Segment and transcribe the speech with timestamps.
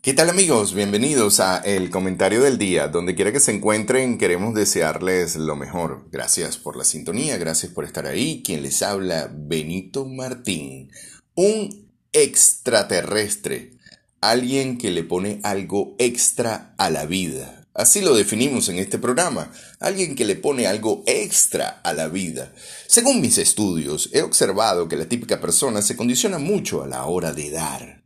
[0.00, 0.74] ¿Qué tal amigos?
[0.74, 2.86] Bienvenidos a El Comentario del Día.
[2.86, 6.06] Donde quiera que se encuentren, queremos desearles lo mejor.
[6.12, 8.40] Gracias por la sintonía, gracias por estar ahí.
[8.44, 10.92] Quien les habla, Benito Martín.
[11.34, 13.72] Un extraterrestre.
[14.20, 17.66] Alguien que le pone algo extra a la vida.
[17.74, 19.50] Así lo definimos en este programa.
[19.80, 22.52] Alguien que le pone algo extra a la vida.
[22.86, 27.32] Según mis estudios, he observado que la típica persona se condiciona mucho a la hora
[27.32, 27.97] de dar.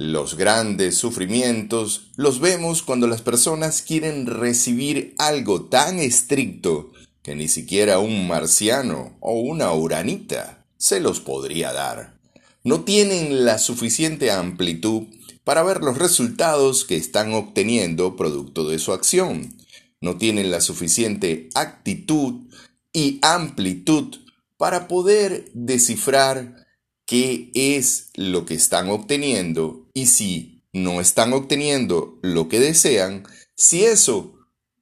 [0.00, 7.48] Los grandes sufrimientos los vemos cuando las personas quieren recibir algo tan estricto que ni
[7.48, 12.16] siquiera un marciano o una uranita se los podría dar.
[12.62, 15.08] No tienen la suficiente amplitud
[15.42, 19.56] para ver los resultados que están obteniendo producto de su acción.
[20.00, 22.46] No tienen la suficiente actitud
[22.92, 24.14] y amplitud
[24.56, 26.67] para poder descifrar
[27.08, 33.26] qué es lo que están obteniendo y si no están obteniendo lo que desean,
[33.56, 34.34] si eso,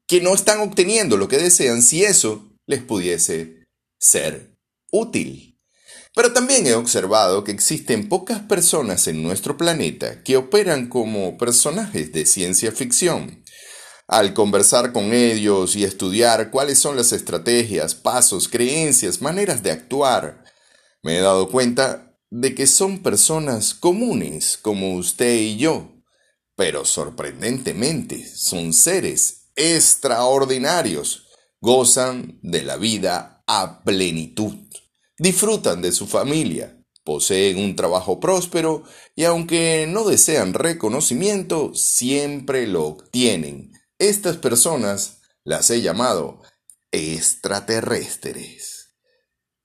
[0.09, 3.65] que no están obteniendo lo que desean, si eso les pudiese
[4.01, 4.57] ser
[4.91, 5.57] útil.
[6.17, 12.13] Pero también he observado que existen pocas personas en nuestro planeta que operan como personajes
[12.13, 13.45] de ciencia ficción.
[14.09, 20.43] Al conversar con ellos y estudiar cuáles son las estrategias, pasos, creencias, maneras de actuar,
[21.03, 25.97] me he dado cuenta de que son personas comunes como usted y yo,
[26.57, 31.29] pero sorprendentemente son seres extraordinarios,
[31.61, 34.55] gozan de la vida a plenitud,
[35.19, 38.83] disfrutan de su familia, poseen un trabajo próspero
[39.15, 43.73] y aunque no desean reconocimiento, siempre lo obtienen.
[43.99, 46.43] Estas personas las he llamado
[46.91, 48.97] extraterrestres,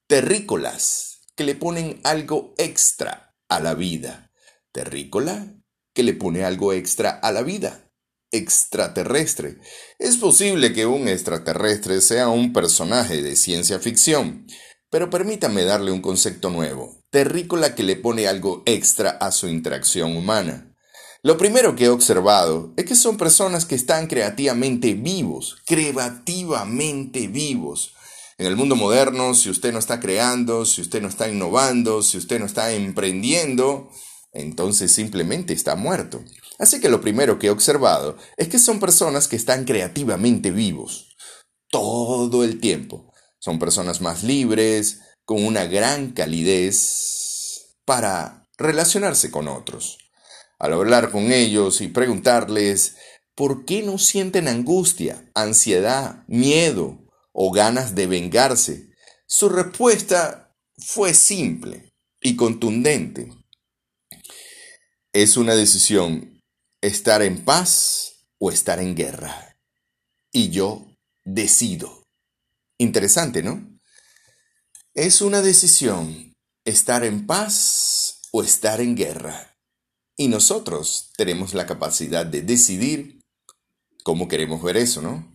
[0.06, 1.11] terrícolas
[1.42, 4.30] que le ponen algo extra a la vida.
[4.70, 5.44] Terrícola,
[5.92, 7.90] que le pone algo extra a la vida.
[8.30, 9.56] Extraterrestre.
[9.98, 14.46] Es posible que un extraterrestre sea un personaje de ciencia ficción,
[14.88, 17.02] pero permítame darle un concepto nuevo.
[17.10, 20.72] Terrícola que le pone algo extra a su interacción humana.
[21.24, 27.96] Lo primero que he observado es que son personas que están creativamente vivos, creativamente vivos.
[28.42, 32.18] En el mundo moderno, si usted no está creando, si usted no está innovando, si
[32.18, 33.88] usted no está emprendiendo,
[34.32, 36.24] entonces simplemente está muerto.
[36.58, 41.14] Así que lo primero que he observado es que son personas que están creativamente vivos
[41.70, 43.12] todo el tiempo.
[43.38, 49.98] Son personas más libres, con una gran calidez para relacionarse con otros.
[50.58, 52.96] Al hablar con ellos y preguntarles
[53.36, 57.01] por qué no sienten angustia, ansiedad, miedo,
[57.32, 58.90] o ganas de vengarse?
[59.26, 63.32] Su respuesta fue simple y contundente.
[65.12, 66.40] Es una decisión
[66.80, 69.56] estar en paz o estar en guerra.
[70.32, 70.86] Y yo
[71.24, 72.04] decido.
[72.78, 73.78] Interesante, ¿no?
[74.94, 79.56] Es una decisión estar en paz o estar en guerra.
[80.16, 83.20] Y nosotros tenemos la capacidad de decidir
[84.04, 85.34] cómo queremos ver eso, ¿no?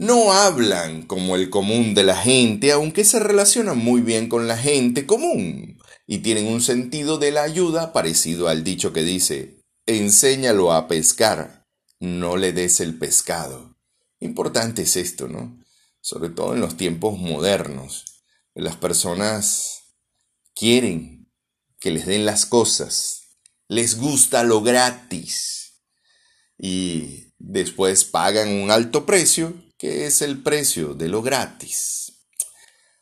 [0.00, 4.56] No hablan como el común de la gente, aunque se relacionan muy bien con la
[4.56, 10.72] gente común y tienen un sentido de la ayuda parecido al dicho que dice, enséñalo
[10.72, 11.68] a pescar,
[11.98, 13.76] no le des el pescado.
[14.20, 15.60] Importante es esto, ¿no?
[16.00, 18.24] Sobre todo en los tiempos modernos.
[18.54, 19.98] Las personas
[20.54, 21.30] quieren
[21.78, 23.36] que les den las cosas,
[23.68, 25.82] les gusta lo gratis
[26.56, 32.12] y después pagan un alto precio que es el precio de lo gratis.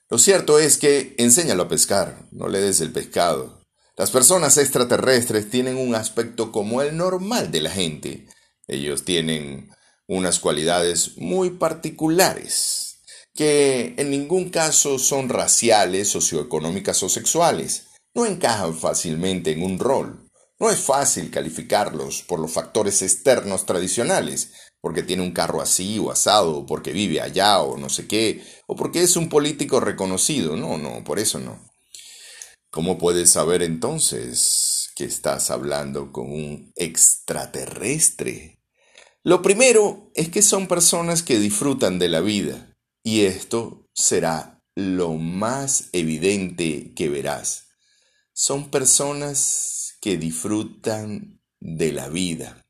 [0.09, 3.65] Lo cierto es que enséñalo a pescar, no le des el pescado.
[3.97, 8.29] Las personas extraterrestres tienen un aspecto como el normal de la gente.
[8.69, 9.71] Ellos tienen
[10.07, 13.01] unas cualidades muy particulares,
[13.35, 17.89] que en ningún caso son raciales, socioeconómicas o sexuales.
[18.15, 20.29] No encajan fácilmente en un rol.
[20.61, 26.11] No es fácil calificarlos por los factores externos tradicionales, porque tiene un carro así o
[26.11, 30.57] asado, o porque vive allá o no sé qué, o porque es un político reconocido.
[30.57, 31.59] No, no, por eso no.
[32.71, 38.61] ¿Cómo puedes saber entonces que estás hablando con un extraterrestre?
[39.25, 45.15] Lo primero es que son personas que disfrutan de la vida, y esto será lo
[45.15, 47.69] más evidente que verás.
[48.33, 52.68] Son personas que disfrutan de la vida.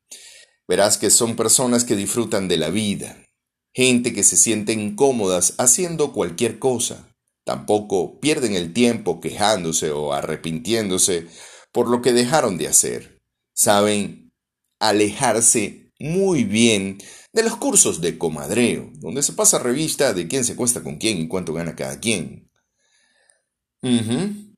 [0.69, 3.25] Verás que son personas que disfrutan de la vida,
[3.73, 7.09] gente que se sienten cómodas haciendo cualquier cosa.
[7.45, 11.27] Tampoco pierden el tiempo quejándose o arrepintiéndose
[11.73, 13.19] por lo que dejaron de hacer.
[13.55, 14.31] saben
[14.79, 16.99] alejarse muy bien
[17.33, 21.19] de los cursos de comadreo, donde se pasa revista de quién se cuesta con quién
[21.19, 22.51] y cuánto gana cada quien.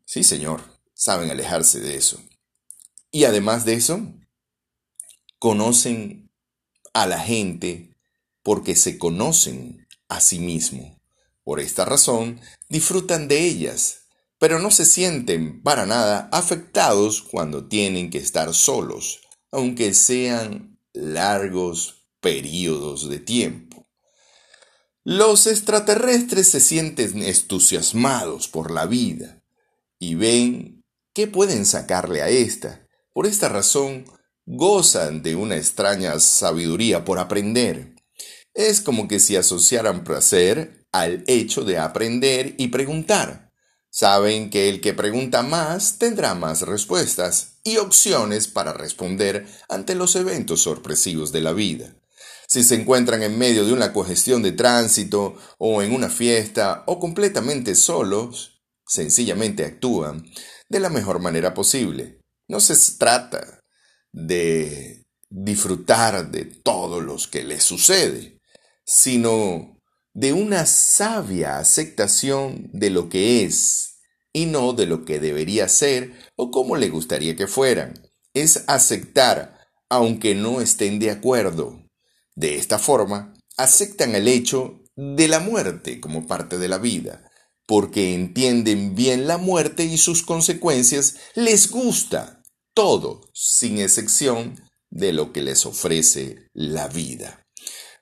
[0.05, 0.63] Sí, señor,
[0.93, 2.21] saben alejarse de eso.
[3.11, 4.01] Y además de eso,
[5.41, 6.31] conocen
[6.93, 7.97] a la gente
[8.43, 10.97] porque se conocen a sí mismos.
[11.43, 14.03] Por esta razón, disfrutan de ellas,
[14.39, 22.07] pero no se sienten para nada afectados cuando tienen que estar solos, aunque sean largos
[22.21, 23.89] periodos de tiempo.
[25.05, 29.43] Los extraterrestres se sienten entusiasmados por la vida
[29.99, 30.85] y ven
[31.15, 32.87] qué pueden sacarle a esta.
[33.15, 34.05] Por esta razón,
[34.47, 37.95] gozan de una extraña sabiduría por aprender.
[38.55, 43.51] Es como que si asociaran placer al hecho de aprender y preguntar.
[43.91, 50.15] Saben que el que pregunta más tendrá más respuestas y opciones para responder ante los
[50.17, 51.95] eventos sorpresivos de la vida.
[52.49, 56.99] Si se encuentran en medio de una congestión de tránsito o en una fiesta o
[56.99, 60.25] completamente solos, sencillamente actúan
[60.69, 62.21] de la mejor manera posible.
[62.49, 63.60] No se trata
[64.13, 68.39] de disfrutar de todo lo que les sucede,
[68.85, 69.79] sino
[70.13, 74.01] de una sabia aceptación de lo que es
[74.33, 77.95] y no de lo que debería ser o como le gustaría que fueran.
[78.35, 79.59] Es aceptar
[79.89, 81.85] aunque no estén de acuerdo.
[82.37, 87.29] De esta forma, aceptan el hecho de la muerte como parte de la vida,
[87.67, 92.40] porque entienden bien la muerte y sus consecuencias, les gusta
[92.75, 97.47] todo, sin excepción de lo que les ofrece la vida.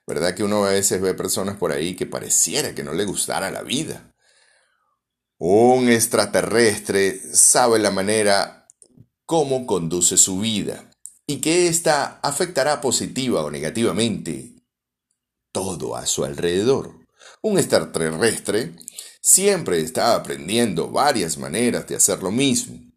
[0.07, 3.51] ¿Verdad que uno a veces ve personas por ahí que pareciera que no le gustara
[3.51, 4.15] la vida?
[5.37, 8.67] Un extraterrestre sabe la manera
[9.25, 10.89] cómo conduce su vida
[11.27, 14.55] y que ésta afectará positiva o negativamente
[15.51, 17.05] todo a su alrededor.
[17.41, 18.75] Un extraterrestre
[19.21, 22.88] siempre está aprendiendo varias maneras de hacer lo mismo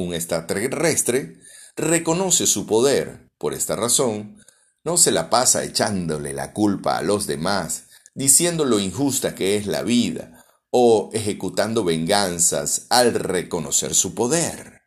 [0.00, 1.38] un extraterrestre
[1.76, 3.30] reconoce su poder.
[3.38, 4.42] Por esta razón,
[4.84, 7.84] no se la pasa echándole la culpa a los demás,
[8.14, 14.82] diciendo lo injusta que es la vida, o ejecutando venganzas al reconocer su poder.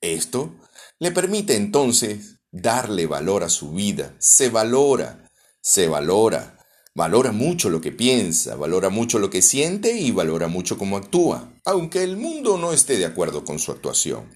[0.00, 0.54] Esto
[0.98, 4.14] le permite entonces darle valor a su vida.
[4.18, 5.30] Se valora,
[5.60, 6.58] se valora,
[6.94, 11.54] valora mucho lo que piensa, valora mucho lo que siente y valora mucho cómo actúa,
[11.64, 14.28] aunque el mundo no esté de acuerdo con su actuación.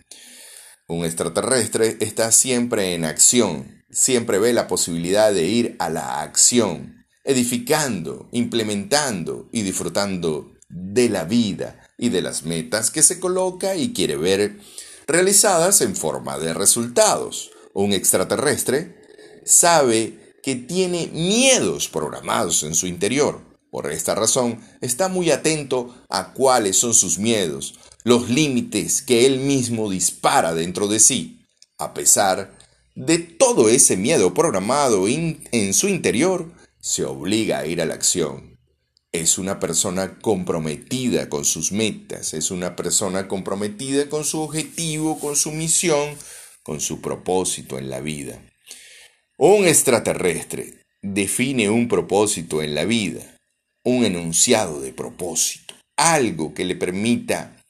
[0.88, 7.04] Un extraterrestre está siempre en acción, siempre ve la posibilidad de ir a la acción,
[7.24, 13.92] edificando, implementando y disfrutando de la vida y de las metas que se coloca y
[13.92, 14.58] quiere ver
[15.06, 17.50] realizadas en forma de resultados.
[17.74, 19.02] Un extraterrestre
[19.44, 23.40] sabe que tiene miedos programados en su interior.
[23.68, 29.40] Por esta razón, está muy atento a cuáles son sus miedos, los límites que él
[29.40, 31.44] mismo dispara dentro de sí,
[31.78, 32.56] a pesar
[32.94, 38.56] de todo ese miedo programado en su interior, se obliga a ir a la acción.
[39.10, 45.34] Es una persona comprometida con sus metas, es una persona comprometida con su objetivo, con
[45.34, 46.14] su misión,
[46.62, 48.40] con su propósito en la vida.
[49.38, 53.36] Un extraterrestre define un propósito en la vida,
[53.84, 57.62] un enunciado de propósito, algo que le permita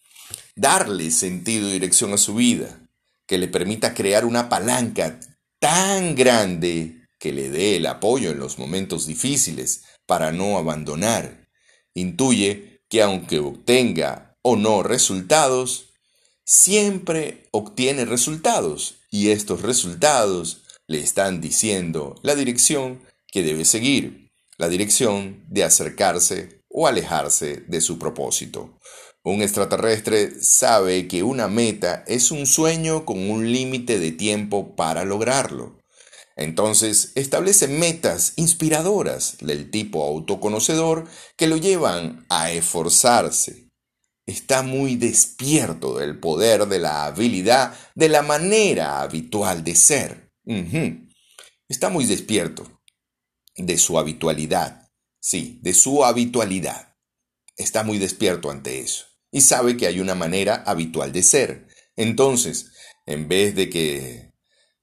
[0.55, 2.79] darle sentido y dirección a su vida,
[3.27, 5.19] que le permita crear una palanca
[5.59, 11.49] tan grande que le dé el apoyo en los momentos difíciles para no abandonar.
[11.95, 15.89] Intuye que aunque obtenga o no resultados,
[16.45, 23.01] siempre obtiene resultados y estos resultados le están diciendo la dirección
[23.33, 28.79] que debe seguir, la dirección de acercarse o alejarse de su propósito.
[29.25, 35.05] Un extraterrestre sabe que una meta es un sueño con un límite de tiempo para
[35.05, 35.79] lograrlo.
[36.37, 43.71] Entonces establece metas inspiradoras del tipo autoconocedor que lo llevan a esforzarse.
[44.27, 50.26] Está muy despierto del poder de la habilidad de la manera habitual de ser.
[51.69, 52.83] Está muy despierto
[53.57, 54.89] de su habitualidad.
[55.21, 56.95] Sí, de su habitualidad.
[57.57, 61.69] Está muy despierto ante eso y sabe que hay una manera habitual de ser.
[61.97, 62.71] Entonces,
[63.05, 64.33] en vez de que